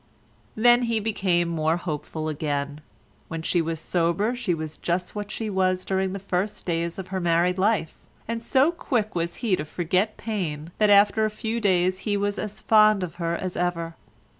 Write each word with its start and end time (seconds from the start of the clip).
Then 0.55 0.81
he 0.89 0.99
became 0.99 1.47
more 1.47 1.77
hopeful 1.77 2.27
again. 2.27 2.81
When 3.27 3.43
she 3.43 3.61
was 3.61 3.79
sober 3.79 4.33
she 4.35 4.51
was 4.51 4.77
just 4.77 5.13
what 5.13 5.29
she 5.29 5.47
was 5.47 5.85
during 5.85 6.11
the 6.11 6.17
first 6.17 6.65
days 6.65 6.97
of 6.97 7.09
her 7.09 7.19
married 7.19 7.59
life, 7.59 7.93
and 8.27 8.41
so 8.41 8.71
quick 8.71 9.13
was 9.13 9.35
he 9.45 9.55
to 9.55 9.63
forget 9.63 10.17
pain, 10.17 10.71
that 10.79 10.89
after 10.89 11.23
a 11.23 11.29
few 11.29 11.59
days 11.61 11.99
he 11.99 12.17
was 12.17 12.39
as 12.39 12.61
fond 12.61 13.03
of 13.03 13.13
her 13.21 13.35
as 13.35 13.55
ever. 13.55 13.93